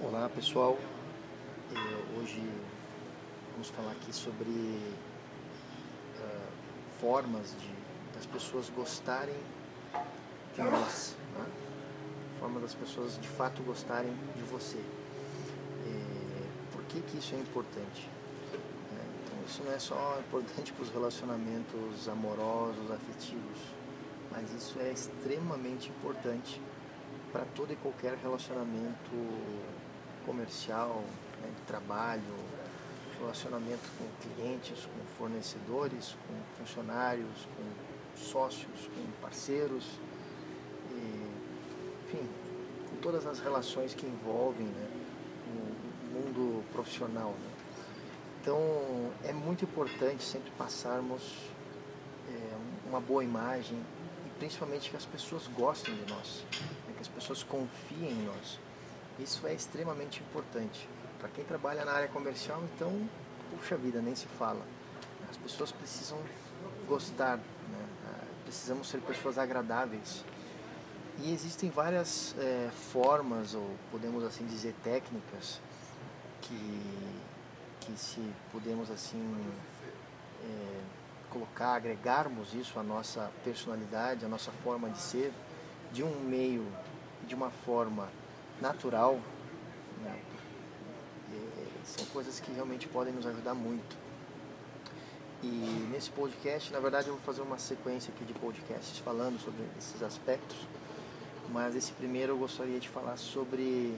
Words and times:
Olá 0.00 0.28
pessoal, 0.28 0.78
é, 1.74 2.20
hoje 2.20 2.40
vamos 3.50 3.68
falar 3.70 3.90
aqui 3.90 4.14
sobre 4.14 4.48
uh, 4.48 6.52
formas 7.00 7.52
de 7.60 7.68
das 8.14 8.24
pessoas 8.24 8.70
gostarem 8.70 9.34
de 10.54 10.62
nós, 10.62 11.16
né? 11.36 11.44
forma 12.38 12.60
das 12.60 12.74
pessoas 12.74 13.18
de 13.18 13.26
fato 13.26 13.60
gostarem 13.64 14.14
de 14.36 14.42
você. 14.44 14.78
É, 14.78 16.46
por 16.72 16.84
que, 16.84 17.00
que 17.00 17.18
isso 17.18 17.34
é 17.34 17.38
importante? 17.38 18.08
É, 18.52 19.04
então 19.24 19.36
isso 19.48 19.64
não 19.64 19.72
é 19.72 19.80
só 19.80 20.16
importante 20.20 20.72
para 20.74 20.82
os 20.84 20.90
relacionamentos 20.90 22.08
amorosos, 22.08 22.88
afetivos, 22.88 23.58
mas 24.30 24.54
isso 24.54 24.78
é 24.78 24.92
extremamente 24.92 25.88
importante 25.88 26.62
para 27.32 27.44
todo 27.56 27.72
e 27.72 27.76
qualquer 27.76 28.14
relacionamento 28.14 29.10
comercial, 30.24 31.02
né, 31.42 31.50
de 31.56 31.62
trabalho, 31.62 32.22
relacionamento 33.18 33.88
com 33.98 34.34
clientes, 34.34 34.86
com 34.86 35.04
fornecedores, 35.16 36.16
com 36.26 36.62
funcionários, 36.62 37.48
com 37.56 38.18
sócios, 38.18 38.88
com 38.94 39.20
parceiros, 39.20 39.84
e, 40.90 41.26
enfim, 42.06 42.28
com 42.90 42.96
todas 42.96 43.26
as 43.26 43.40
relações 43.40 43.94
que 43.94 44.06
envolvem 44.06 44.66
né, 44.66 44.88
o 45.46 46.14
mundo 46.14 46.64
profissional. 46.72 47.30
Né. 47.30 47.50
Então 48.40 49.12
é 49.24 49.32
muito 49.32 49.64
importante 49.64 50.22
sempre 50.22 50.50
passarmos 50.52 51.22
é, 52.28 52.88
uma 52.88 53.00
boa 53.00 53.22
imagem 53.22 53.76
e 54.26 54.38
principalmente 54.38 54.90
que 54.90 54.96
as 54.96 55.04
pessoas 55.04 55.46
gostem 55.48 55.94
de 55.94 56.12
nós, 56.12 56.44
né, 56.86 56.94
que 56.94 57.02
as 57.02 57.08
pessoas 57.08 57.42
confiem 57.42 58.12
em 58.12 58.24
nós. 58.24 58.58
Isso 59.18 59.46
é 59.46 59.54
extremamente 59.54 60.20
importante. 60.20 60.88
Para 61.18 61.28
quem 61.30 61.44
trabalha 61.44 61.84
na 61.84 61.92
área 61.92 62.08
comercial, 62.08 62.62
então, 62.74 63.08
puxa 63.50 63.76
vida, 63.76 64.00
nem 64.00 64.14
se 64.14 64.26
fala. 64.26 64.64
As 65.28 65.36
pessoas 65.36 65.72
precisam 65.72 66.18
gostar, 66.86 67.36
né? 67.36 67.86
Ah, 68.06 68.24
precisamos 68.44 68.88
ser 68.88 69.00
pessoas 69.00 69.36
agradáveis. 69.36 70.24
E 71.18 71.32
existem 71.32 71.68
várias 71.68 72.34
é, 72.38 72.70
formas, 72.92 73.54
ou 73.54 73.68
podemos 73.90 74.22
assim 74.22 74.46
dizer, 74.46 74.72
técnicas, 74.84 75.60
que, 76.42 76.80
que 77.80 77.98
se 77.98 78.22
podemos 78.52 78.88
assim 78.88 79.36
é, 80.44 80.80
colocar, 81.28 81.74
agregarmos 81.74 82.54
isso 82.54 82.78
à 82.78 82.84
nossa 82.84 83.30
personalidade, 83.42 84.24
à 84.24 84.28
nossa 84.28 84.52
forma 84.62 84.88
de 84.90 84.98
ser, 84.98 85.32
de 85.92 86.04
um 86.04 86.20
meio, 86.20 86.64
de 87.26 87.34
uma 87.34 87.50
forma 87.50 88.08
natural, 88.60 89.18
né? 90.02 90.18
são 91.84 92.04
coisas 92.06 92.38
que 92.40 92.52
realmente 92.52 92.86
podem 92.88 93.12
nos 93.12 93.26
ajudar 93.26 93.54
muito. 93.54 93.96
E 95.42 95.86
nesse 95.92 96.10
podcast, 96.10 96.72
na 96.72 96.80
verdade, 96.80 97.08
eu 97.08 97.14
vou 97.14 97.22
fazer 97.22 97.42
uma 97.42 97.58
sequência 97.58 98.12
aqui 98.14 98.24
de 98.24 98.34
podcasts 98.34 98.98
falando 98.98 99.38
sobre 99.38 99.62
esses 99.78 100.02
aspectos, 100.02 100.56
mas 101.50 101.76
esse 101.76 101.92
primeiro 101.92 102.32
eu 102.32 102.38
gostaria 102.38 102.78
de 102.80 102.88
falar 102.88 103.16
sobre 103.16 103.96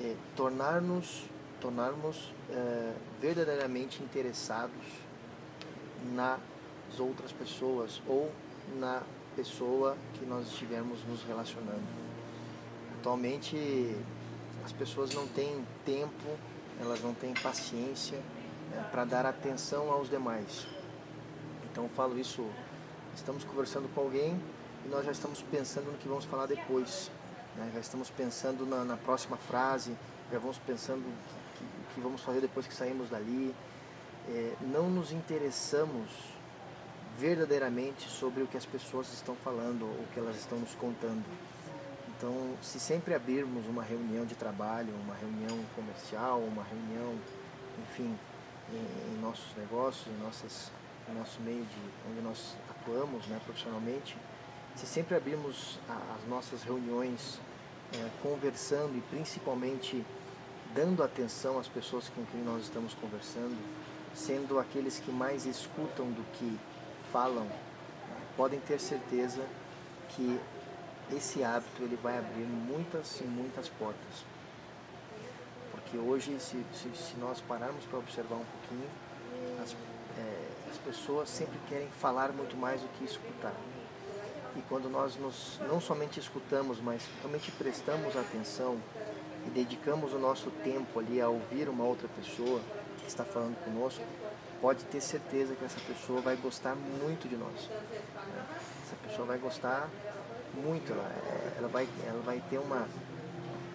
é, 0.00 0.14
tornar-nos 0.36 1.24
tornarmos 1.60 2.32
é, 2.50 2.92
verdadeiramente 3.20 4.02
interessados 4.02 4.86
nas 6.14 6.38
outras 6.98 7.32
pessoas 7.32 8.00
ou 8.06 8.30
na 8.78 9.02
pessoa 9.34 9.96
que 10.14 10.24
nós 10.26 10.46
estivermos 10.46 11.02
nos 11.08 11.22
relacionando. 11.24 11.82
Atualmente 13.06 13.96
as 14.64 14.72
pessoas 14.72 15.14
não 15.14 15.28
têm 15.28 15.64
tempo, 15.84 16.26
elas 16.80 17.00
não 17.00 17.14
têm 17.14 17.32
paciência 17.34 18.18
né, 18.68 18.84
para 18.90 19.04
dar 19.04 19.24
atenção 19.24 19.92
aos 19.92 20.10
demais. 20.10 20.66
Então 21.70 21.84
eu 21.84 21.90
falo 21.90 22.18
isso, 22.18 22.44
estamos 23.14 23.44
conversando 23.44 23.88
com 23.94 24.00
alguém 24.00 24.36
e 24.84 24.88
nós 24.88 25.06
já 25.06 25.12
estamos 25.12 25.40
pensando 25.40 25.92
no 25.92 25.98
que 25.98 26.08
vamos 26.08 26.24
falar 26.24 26.46
depois. 26.46 27.08
Né? 27.56 27.70
Já 27.74 27.78
estamos 27.78 28.10
pensando 28.10 28.66
na, 28.66 28.84
na, 28.84 28.96
próxima 28.96 29.36
frase, 29.36 29.96
já 30.32 30.40
vamos 30.40 30.58
pensando 30.58 30.98
o 30.98 31.58
que, 31.58 31.94
que, 31.94 32.00
vamos 32.00 32.22
fazer 32.22 32.40
depois 32.40 32.66
que 32.66 32.74
saímos 32.74 33.08
dali. 33.08 33.54
É, 34.28 34.52
não 34.60 34.90
nos 34.90 35.12
interessamos 35.12 36.10
verdadeiramente 37.16 38.08
sobre 38.08 38.42
o 38.42 38.48
que 38.48 38.56
as 38.56 38.66
pessoas 38.66 39.12
estão 39.12 39.36
falando, 39.36 39.84
o 39.84 40.08
que 40.12 40.18
elas 40.18 40.34
estão 40.34 40.58
nos 40.58 40.74
contando. 40.74 41.24
Então, 42.16 42.54
se 42.62 42.80
sempre 42.80 43.14
abrirmos 43.14 43.66
uma 43.66 43.82
reunião 43.82 44.24
de 44.24 44.34
trabalho, 44.34 44.88
uma 45.04 45.14
reunião 45.14 45.62
comercial, 45.74 46.40
uma 46.40 46.64
reunião, 46.64 47.14
enfim, 47.82 48.18
em, 48.72 49.14
em 49.14 49.20
nossos 49.20 49.54
negócios, 49.54 50.06
em, 50.06 50.24
nossas, 50.24 50.70
em 51.10 51.14
nosso 51.14 51.40
meio 51.42 51.62
de 51.62 52.10
onde 52.10 52.22
nós 52.22 52.56
atuamos 52.70 53.26
né, 53.26 53.38
profissionalmente, 53.44 54.16
se 54.74 54.86
sempre 54.86 55.14
abrirmos 55.14 55.78
a, 55.88 56.14
as 56.16 56.26
nossas 56.26 56.62
reuniões 56.62 57.38
é, 57.94 58.08
conversando 58.22 58.96
e 58.96 59.00
principalmente 59.10 60.02
dando 60.74 61.02
atenção 61.02 61.58
às 61.58 61.68
pessoas 61.68 62.08
com 62.08 62.24
quem 62.26 62.42
nós 62.42 62.62
estamos 62.62 62.94
conversando, 62.94 63.56
sendo 64.14 64.58
aqueles 64.58 64.98
que 64.98 65.10
mais 65.10 65.44
escutam 65.44 66.06
do 66.06 66.24
que 66.32 66.58
falam, 67.12 67.46
podem 68.36 68.60
ter 68.60 68.80
certeza 68.80 69.42
que 70.10 70.40
esse 71.12 71.42
hábito 71.44 71.82
ele 71.82 71.96
vai 72.02 72.18
abrir 72.18 72.44
muitas 72.44 73.20
e 73.20 73.24
muitas 73.24 73.68
portas. 73.68 74.24
Porque 75.70 75.96
hoje, 75.96 76.38
se, 76.40 76.64
se, 76.72 76.90
se 76.96 77.16
nós 77.18 77.40
pararmos 77.40 77.84
para 77.84 77.98
observar 77.98 78.36
um 78.36 78.44
pouquinho, 78.44 78.88
as, 79.62 79.72
é, 80.18 80.48
as 80.70 80.78
pessoas 80.78 81.28
sempre 81.28 81.58
querem 81.68 81.88
falar 82.00 82.32
muito 82.32 82.56
mais 82.56 82.80
do 82.80 82.88
que 82.98 83.04
escutar. 83.04 83.54
E 84.56 84.62
quando 84.68 84.88
nós 84.88 85.16
nos, 85.16 85.60
não 85.68 85.80
somente 85.80 86.18
escutamos, 86.18 86.80
mas 86.80 87.02
realmente 87.20 87.52
prestamos 87.52 88.16
atenção 88.16 88.80
e 89.46 89.50
dedicamos 89.50 90.12
o 90.12 90.18
nosso 90.18 90.50
tempo 90.64 90.98
ali 90.98 91.20
a 91.20 91.28
ouvir 91.28 91.68
uma 91.68 91.84
outra 91.84 92.08
pessoa 92.08 92.60
que 92.98 93.06
está 93.06 93.22
falando 93.22 93.56
conosco, 93.64 94.02
pode 94.60 94.84
ter 94.86 95.00
certeza 95.00 95.54
que 95.54 95.64
essa 95.64 95.78
pessoa 95.80 96.20
vai 96.20 96.36
gostar 96.36 96.74
muito 96.74 97.28
de 97.28 97.36
nós. 97.36 97.68
Né? 97.68 98.46
Essa 98.82 98.96
pessoa 99.06 99.26
vai 99.26 99.38
gostar 99.38 99.88
muito, 100.56 100.92
ela, 100.92 101.04
é, 101.04 101.58
ela, 101.58 101.68
vai, 101.68 101.88
ela 102.06 102.22
vai 102.22 102.42
ter 102.50 102.58
uma, 102.58 102.86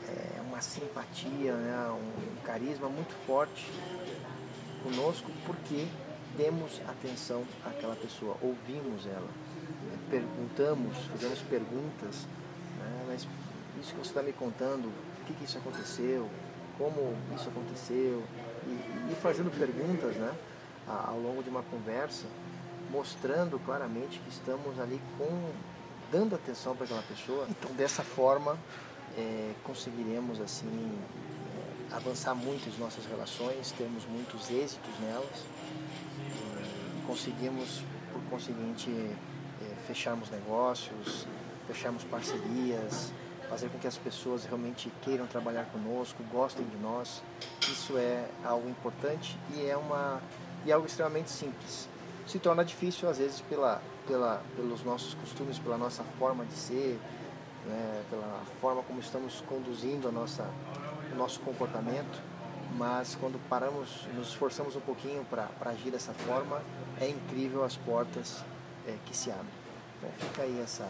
é, 0.08 0.42
uma 0.42 0.62
simpatia, 0.62 1.54
né, 1.54 1.90
um 1.92 2.42
carisma 2.44 2.90
muito 2.90 3.14
forte 3.26 3.72
conosco 4.84 5.32
porque 5.46 5.88
demos 6.36 6.82
atenção 6.88 7.44
àquela 7.66 7.96
pessoa, 7.96 8.36
ouvimos 8.42 9.06
ela, 9.06 9.30
perguntamos, 10.10 10.98
fizemos 11.14 11.40
perguntas, 11.42 12.28
né, 12.78 13.06
mas 13.08 13.28
isso 13.80 13.94
que 13.94 14.00
você 14.00 14.10
está 14.10 14.22
me 14.22 14.34
contando, 14.34 14.86
o 14.86 15.26
que, 15.26 15.34
que 15.34 15.46
isso 15.46 15.58
aconteceu, 15.58 16.30
como 16.78 17.16
isso 17.36 17.48
aconteceu, 17.50 18.24
e, 18.66 19.12
e 19.12 19.16
fazendo 19.22 19.52
perguntas 19.52 20.16
né, 20.16 20.34
ao 20.88 21.20
longo 21.20 21.44
de 21.44 21.50
uma 21.50 21.64
conversa, 21.64 22.26
mostrando 22.92 23.60
claramente 23.60 24.20
que 24.20 24.30
estamos 24.30 24.80
ali 24.80 25.00
com 25.18 25.52
dando 26.12 26.36
atenção 26.36 26.76
para 26.76 26.86
aquela 26.86 27.04
pessoa. 27.04 27.48
Então, 27.50 27.72
dessa 27.74 28.04
forma, 28.04 28.58
é, 29.18 29.54
conseguiremos 29.64 30.40
assim 30.42 30.92
é, 31.92 31.96
avançar 31.96 32.36
muito 32.36 32.70
as 32.70 32.78
nossas 32.78 33.06
relações, 33.06 33.72
termos 33.72 34.06
muitos 34.06 34.50
êxitos 34.50 35.00
nelas, 35.00 35.46
conseguimos, 37.12 37.84
por 38.14 38.22
conseguinte, 38.30 38.90
é, 38.90 39.76
fecharmos 39.86 40.30
negócios, 40.30 41.28
fecharmos 41.68 42.06
parcerias, 42.06 43.12
fazer 43.50 43.68
com 43.70 43.78
que 43.80 43.88
as 43.88 43.98
pessoas 43.98 44.46
realmente 44.46 44.90
queiram 45.02 45.28
trabalhar 45.28 45.66
conosco, 45.66 46.24
gostem 46.32 46.66
de 46.66 46.78
nós. 46.78 47.22
Isso 47.64 47.98
é 47.98 48.30
algo 48.46 48.70
importante 48.70 49.38
e 49.54 49.66
é 49.66 49.76
uma 49.76 50.22
e 50.66 50.72
algo 50.72 50.86
extremamente 50.86 51.30
simples 51.30 51.90
se 52.32 52.40
torna 52.40 52.64
difícil 52.64 53.10
às 53.10 53.18
vezes 53.18 53.42
pela, 53.42 53.82
pela, 54.08 54.42
pelos 54.56 54.84
nossos 54.84 55.14
costumes, 55.16 55.60
pela 55.60 55.78
nossa 55.78 56.02
forma 56.18 56.46
de 56.46 56.54
ser, 56.54 56.98
né, 57.66 58.04
pela 58.10 58.42
forma 58.62 58.82
como 58.84 59.02
estamos 59.02 59.42
conduzindo 59.42 60.08
a 60.08 60.12
nossa, 60.12 60.50
o 61.12 61.16
nosso 61.16 61.42
comportamento. 61.42 62.22
Mas 62.78 63.16
quando 63.16 63.38
paramos, 63.50 64.08
nos 64.16 64.30
esforçamos 64.30 64.78
um 64.78 64.80
pouquinho 64.80 65.26
para 65.26 65.50
agir 65.66 65.92
dessa 65.92 66.14
forma, 66.14 66.62
é 67.02 67.10
incrível 67.10 67.66
as 67.66 67.76
portas 67.76 68.46
é, 68.88 68.96
que 69.06 69.16
se 69.16 69.30
abrem. 69.30 69.48
Então 69.98 70.10
fica 70.18 70.44
aí 70.44 70.62
essa, 70.62 70.90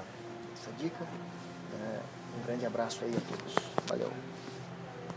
essa 0.53 0.71
dica. 0.77 1.03
É, 1.73 1.99
um 2.39 2.45
grande 2.45 2.67
abraço 2.67 3.03
aí 3.03 3.15
a 3.17 3.35
todos. 3.35 3.55
Valeu! 3.87 4.11